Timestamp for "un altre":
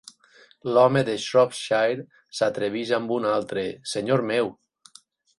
3.17-3.65